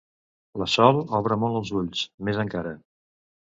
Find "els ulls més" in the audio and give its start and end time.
1.61-2.43